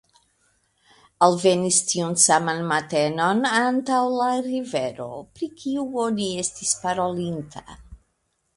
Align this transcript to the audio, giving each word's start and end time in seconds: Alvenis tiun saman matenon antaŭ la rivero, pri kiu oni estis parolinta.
Alvenis 1.25 1.77
tiun 1.91 2.15
saman 2.23 2.63
matenon 2.71 3.45
antaŭ 3.59 4.01
la 4.15 4.31
rivero, 4.47 5.09
pri 5.37 5.53
kiu 5.61 5.85
oni 6.07 6.31
estis 6.47 6.75
parolinta. 6.87 7.67